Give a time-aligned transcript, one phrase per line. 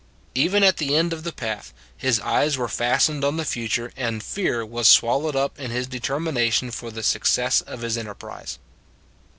[0.33, 4.23] Even at the end of the path, his eyes were fastened on the future and
[4.23, 8.57] fear was swallowed up in his determination for the success of his enterprise.